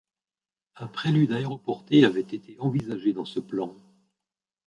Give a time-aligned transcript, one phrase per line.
[0.77, 3.75] Un prélude aéroporté avait été envisagé dans ce plan.